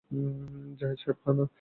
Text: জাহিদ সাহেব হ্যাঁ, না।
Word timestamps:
জাহিদ 0.79 0.97
সাহেব 0.99 1.17
হ্যাঁ, 1.23 1.35
না। 1.37 1.45